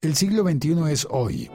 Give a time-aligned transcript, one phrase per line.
[0.00, 1.50] El siglo XXI es hoy.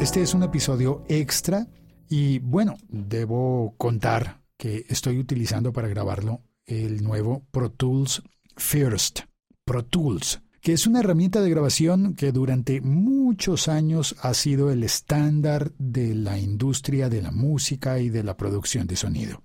[0.00, 1.68] Este es un episodio extra
[2.08, 8.22] y bueno, debo contar que estoy utilizando para grabarlo el nuevo Pro Tools
[8.56, 9.20] First.
[9.66, 14.82] Pro Tools, que es una herramienta de grabación que durante muchos años ha sido el
[14.82, 19.42] estándar de la industria de la música y de la producción de sonido.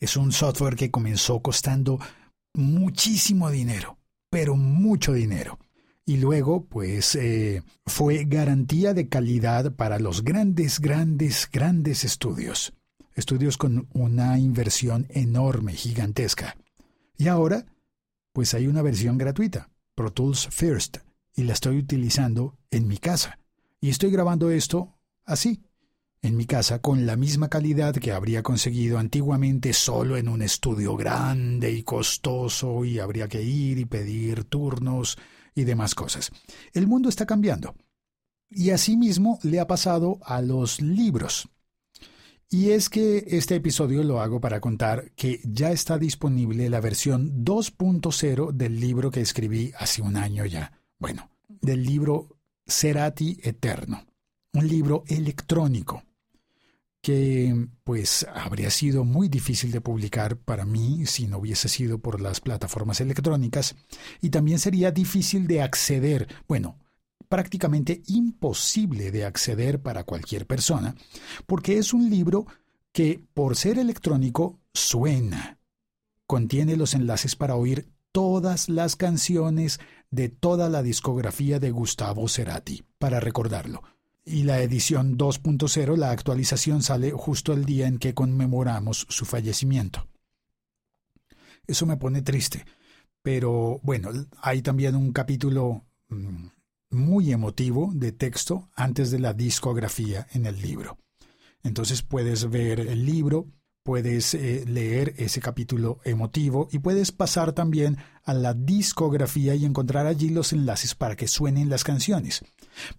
[0.00, 2.00] Es un software que comenzó costando
[2.54, 3.98] muchísimo dinero,
[4.30, 5.58] pero mucho dinero.
[6.04, 12.72] Y luego, pues, eh, fue garantía de calidad para los grandes, grandes, grandes estudios.
[13.14, 16.56] Estudios con una inversión enorme, gigantesca.
[17.16, 17.66] Y ahora,
[18.32, 20.98] pues hay una versión gratuita, Pro Tools First,
[21.36, 23.38] y la estoy utilizando en mi casa.
[23.80, 25.62] Y estoy grabando esto así,
[26.22, 30.96] en mi casa con la misma calidad que habría conseguido antiguamente solo en un estudio
[30.96, 35.18] grande y costoso y habría que ir y pedir turnos
[35.54, 36.30] y demás cosas.
[36.72, 37.74] El mundo está cambiando.
[38.48, 41.48] Y asimismo le ha pasado a los libros.
[42.48, 47.44] Y es que este episodio lo hago para contar que ya está disponible la versión
[47.44, 50.70] 2.0 del libro que escribí hace un año ya.
[50.98, 54.04] Bueno, del libro Serati Eterno.
[54.52, 56.02] Un libro electrónico
[57.02, 62.20] que pues habría sido muy difícil de publicar para mí si no hubiese sido por
[62.20, 63.74] las plataformas electrónicas
[64.20, 66.78] y también sería difícil de acceder, bueno,
[67.28, 70.94] prácticamente imposible de acceder para cualquier persona,
[71.46, 72.46] porque es un libro
[72.92, 75.58] que por ser electrónico suena,
[76.26, 82.84] contiene los enlaces para oír todas las canciones de toda la discografía de Gustavo Cerati,
[82.98, 83.82] para recordarlo
[84.24, 90.06] y la edición 2.0, la actualización sale justo el día en que conmemoramos su fallecimiento.
[91.66, 92.64] Eso me pone triste,
[93.22, 94.10] pero bueno,
[94.40, 96.46] hay también un capítulo mm,
[96.90, 100.98] muy emotivo de texto antes de la discografía en el libro.
[101.62, 103.46] Entonces puedes ver el libro,
[103.82, 110.06] puedes eh, leer ese capítulo emotivo y puedes pasar también a la discografía y encontrar
[110.06, 112.44] allí los enlaces para que suenen las canciones.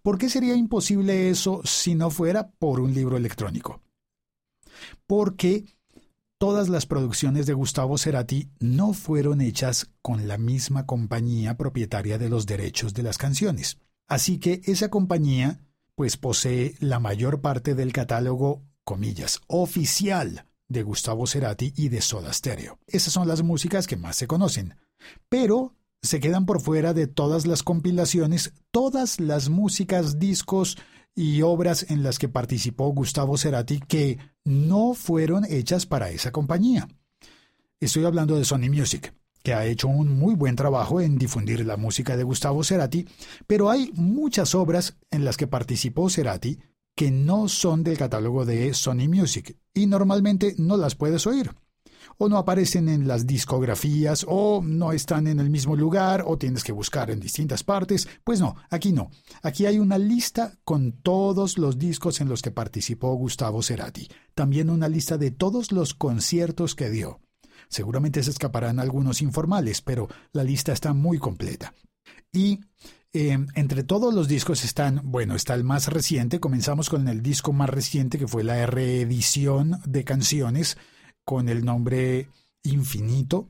[0.01, 3.81] ¿Por qué sería imposible eso si no fuera por un libro electrónico?
[5.07, 5.65] Porque
[6.37, 12.29] todas las producciones de Gustavo Cerati no fueron hechas con la misma compañía propietaria de
[12.29, 13.77] los derechos de las canciones.
[14.07, 15.59] Así que esa compañía
[15.95, 22.33] pues posee la mayor parte del catálogo, comillas, oficial de Gustavo Cerati y de Soda
[22.33, 22.79] Stereo.
[22.87, 24.75] Esas son las músicas que más se conocen.
[25.29, 30.77] Pero se quedan por fuera de todas las compilaciones, todas las músicas, discos
[31.15, 36.87] y obras en las que participó Gustavo Cerati que no fueron hechas para esa compañía.
[37.79, 41.77] Estoy hablando de Sony Music, que ha hecho un muy buen trabajo en difundir la
[41.77, 43.07] música de Gustavo Cerati,
[43.47, 46.59] pero hay muchas obras en las que participó Cerati
[46.95, 51.51] que no son del catálogo de Sony Music y normalmente no las puedes oír.
[52.17, 56.63] O no aparecen en las discografías, o no están en el mismo lugar, o tienes
[56.63, 58.07] que buscar en distintas partes.
[58.23, 59.11] Pues no, aquí no.
[59.41, 64.07] Aquí hay una lista con todos los discos en los que participó Gustavo Cerati.
[64.35, 67.19] También una lista de todos los conciertos que dio.
[67.69, 71.73] Seguramente se escaparán algunos informales, pero la lista está muy completa.
[72.31, 72.59] Y
[73.15, 77.53] Em, entre todos los discos están, bueno, está el más reciente, comenzamos con el disco
[77.53, 80.77] más reciente que fue la reedición de canciones
[81.25, 82.29] con el nombre
[82.63, 83.49] Infinito,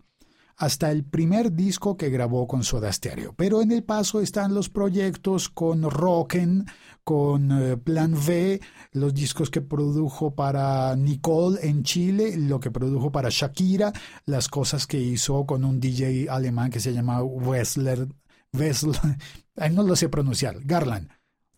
[0.57, 3.33] hasta el primer disco que grabó con Soda Stereo.
[3.35, 6.65] Pero en el paso están los proyectos con Rocken,
[7.03, 8.61] con eh, Plan V,
[8.91, 13.91] los discos que produjo para Nicole en Chile, lo que produjo para Shakira,
[14.25, 18.07] las cosas que hizo con un DJ alemán que se llama Wessler
[18.51, 18.91] Vessel,
[19.71, 21.09] no lo sé pronunciar, Garland,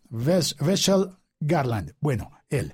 [0.10, 1.10] Vessel
[1.40, 2.74] Garland, bueno, él.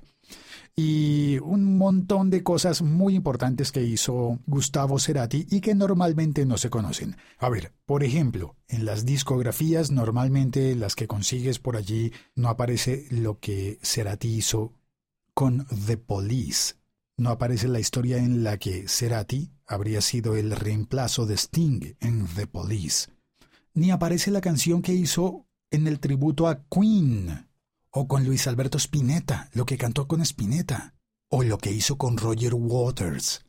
[0.74, 6.56] Y un montón de cosas muy importantes que hizo Gustavo Cerati y que normalmente no
[6.56, 7.16] se conocen.
[7.38, 13.06] A ver, por ejemplo, en las discografías normalmente las que consigues por allí no aparece
[13.10, 14.72] lo que Cerati hizo
[15.34, 16.76] con The Police.
[17.18, 22.26] No aparece la historia en la que Cerati habría sido el reemplazo de Sting en
[22.34, 23.08] The Police
[23.74, 27.48] ni aparece la canción que hizo en el tributo a Queen,
[27.92, 30.94] o con Luis Alberto Spinetta, lo que cantó con Spinetta,
[31.28, 33.44] o lo que hizo con Roger Waters.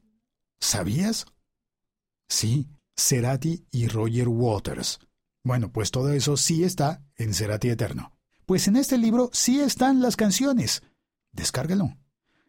[0.60, 1.26] ¿Sabías?
[2.28, 5.00] Sí, Cerati y Roger Waters.
[5.44, 8.18] Bueno, pues todo eso sí está en Cerati Eterno.
[8.46, 10.84] Pues en este libro sí están las canciones.
[11.32, 11.98] Descárgalo.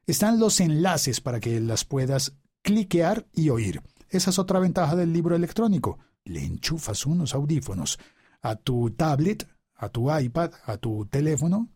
[0.06, 3.82] Están los enlaces para que las puedas cliquear y oír.
[4.08, 5.98] Esa es otra ventaja del libro electrónico.
[6.24, 7.98] Le enchufas unos audífonos
[8.42, 11.68] a tu tablet, a tu iPad, a tu teléfono,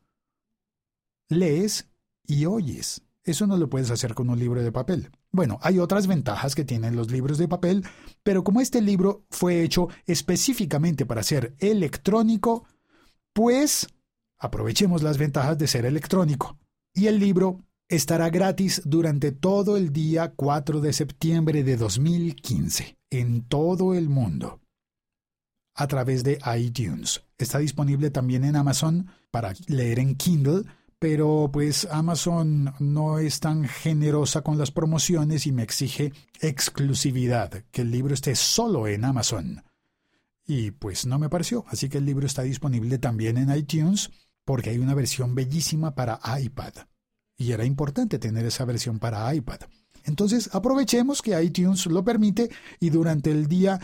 [1.29, 1.89] lees
[2.27, 3.03] y oyes.
[3.25, 5.11] Eso no lo puedes hacer con un libro de papel.
[5.31, 7.85] Bueno, hay otras ventajas que tienen los libros de papel,
[8.23, 12.67] pero como este libro fue hecho específicamente para ser electrónico,
[13.35, 13.87] pues
[14.39, 16.59] aprovechemos las ventajas de ser electrónico.
[16.95, 23.43] Y el libro estará gratis durante todo el día 4 de septiembre de 2015 en
[23.43, 24.61] todo el mundo
[25.75, 27.23] a través de iTunes.
[27.39, 30.65] Está disponible también en Amazon para leer en Kindle
[30.99, 37.83] pero pues Amazon no es tan generosa con las promociones y me exige exclusividad, que
[37.83, 39.63] el libro esté solo en Amazon.
[40.47, 44.11] Y pues no me pareció, así que el libro está disponible también en iTunes
[44.45, 46.73] porque hay una versión bellísima para iPad.
[47.37, 49.61] Y era importante tener esa versión para iPad.
[50.05, 53.79] Entonces aprovechemos que iTunes lo permite y durante el día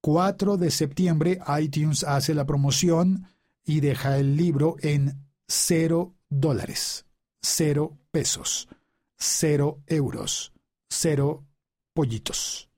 [0.00, 3.26] 4 de septiembre iTunes hace la promoción
[3.64, 7.06] y deja el libro en cero dólares,
[7.40, 8.68] cero pesos,
[9.16, 10.52] cero euros,
[10.88, 11.44] cero
[11.92, 12.68] pollitos.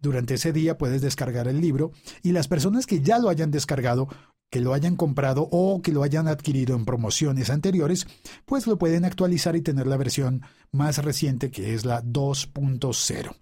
[0.00, 4.08] Durante ese día puedes descargar el libro y las personas que ya lo hayan descargado,
[4.50, 8.06] que lo hayan comprado o que lo hayan adquirido en promociones anteriores,
[8.44, 13.34] pues lo pueden actualizar y tener la versión más reciente que es la 2.0.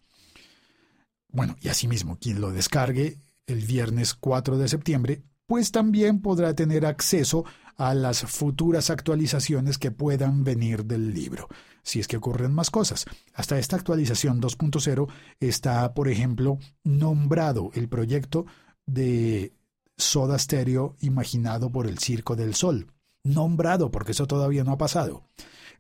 [1.29, 6.87] Bueno, y asimismo, quien lo descargue el viernes 4 de septiembre, pues también podrá tener
[6.87, 7.45] acceso
[7.77, 11.49] a las futuras actualizaciones que puedan venir del libro,
[11.83, 13.05] si es que ocurren más cosas.
[13.35, 15.09] Hasta esta actualización 2.0
[15.41, 18.47] está, por ejemplo, nombrado el proyecto
[18.87, 19.53] de
[19.97, 22.93] Soda Stereo imaginado por el Circo del Sol.
[23.25, 25.25] Nombrado, porque eso todavía no ha pasado.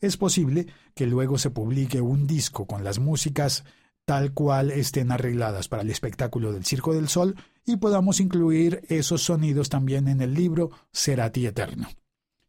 [0.01, 3.65] Es posible que luego se publique un disco con las músicas
[4.07, 7.35] tal cual estén arregladas para el espectáculo del Circo del Sol
[7.67, 11.89] y podamos incluir esos sonidos también en el libro Serati Eterno.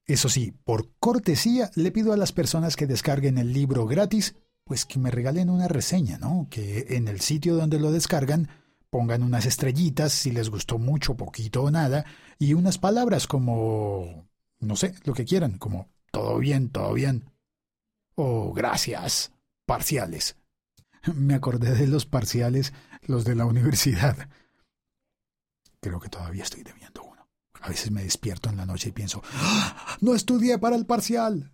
[0.06, 4.86] Eso sí, por cortesía le pido a las personas que descarguen el libro gratis, pues
[4.86, 6.48] que me regalen una reseña, ¿no?
[6.50, 8.50] Que en el sitio donde lo descargan
[8.92, 12.06] pongan unas estrellitas si les gustó mucho, poquito o nada,
[12.38, 17.25] y unas palabras como, no sé, lo que quieran, como todo bien, todo bien,
[18.15, 19.31] o gracias,
[19.65, 20.38] parciales.
[21.15, 22.73] Me acordé de los parciales,
[23.03, 24.29] los de la universidad.
[25.79, 27.27] Creo que todavía estoy debiendo uno.
[27.61, 29.97] A veces me despierto en la noche y pienso, ¡Ah!
[30.01, 31.51] no estudié para el parcial.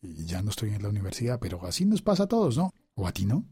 [0.00, 2.72] Y ya no estoy en la universidad, pero así nos pasa a todos, ¿no?
[2.94, 3.44] ¿O a ti no?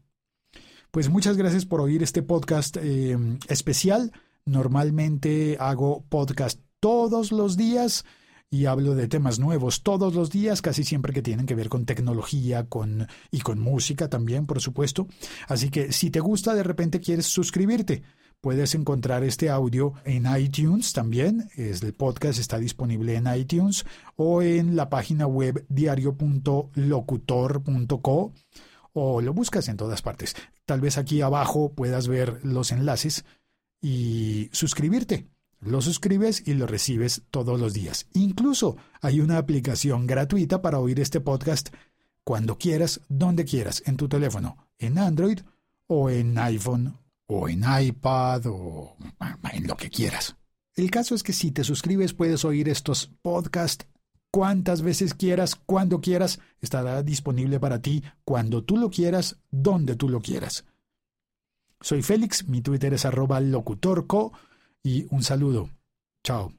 [0.91, 3.17] Pues muchas gracias por oír este podcast eh,
[3.49, 4.13] especial.
[4.45, 8.05] Normalmente hago podcast todos los días
[8.49, 11.85] y hablo de temas nuevos todos los días, casi siempre que tienen que ver con
[11.85, 15.07] tecnología con, y con música también, por supuesto.
[15.47, 18.03] Así que si te gusta, de repente quieres suscribirte.
[18.39, 23.83] Puedes encontrar este audio en iTunes también, es el podcast está disponible en iTunes
[24.15, 28.33] o en la página web diario.locutor.co
[28.93, 30.35] o lo buscas en todas partes.
[30.65, 33.25] Tal vez aquí abajo puedas ver los enlaces
[33.81, 35.27] y suscribirte.
[35.59, 38.07] Lo suscribes y lo recibes todos los días.
[38.13, 41.69] Incluso hay una aplicación gratuita para oír este podcast
[42.23, 45.39] cuando quieras, donde quieras, en tu teléfono, en Android
[45.87, 48.95] o en iPhone o en iPad o
[49.51, 50.35] en lo que quieras.
[50.75, 53.87] El caso es que si te suscribes puedes oír estos podcasts
[54.29, 60.09] cuantas veces quieras, cuando quieras, estará disponible para ti cuando tú lo quieras, donde tú
[60.09, 60.65] lo quieras.
[61.81, 64.33] Soy Félix, mi Twitter es arroba locutorco
[64.83, 65.69] y un saludo.
[66.23, 66.53] Chao.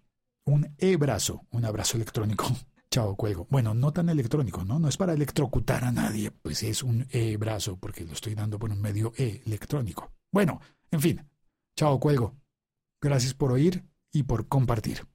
[0.44, 2.46] Un e-brazo, un abrazo electrónico.
[2.90, 3.46] Chao, cuelgo.
[3.50, 4.78] Bueno, no tan electrónico, ¿no?
[4.78, 8.70] No es para electrocutar a nadie, pues es un e-brazo, porque lo estoy dando por
[8.70, 10.12] un medio electrónico.
[10.32, 10.60] Bueno,
[10.90, 11.28] en fin.
[11.76, 12.34] Chao, cuelgo.
[13.00, 15.06] Gracias por oír y por compartir.